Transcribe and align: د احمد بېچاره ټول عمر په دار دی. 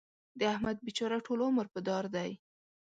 د 0.39 0.41
احمد 0.53 0.77
بېچاره 0.85 1.17
ټول 1.25 1.39
عمر 1.47 1.65
په 1.73 1.79
دار 1.87 2.05
دی. 2.15 2.31